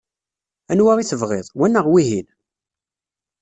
[0.71, 2.27] Anwa i tebɣiḍ, wa neɣ wihin?